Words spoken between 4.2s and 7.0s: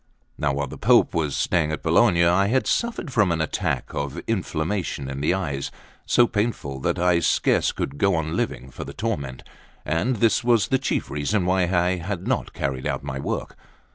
inflammation in the eyes, so painful that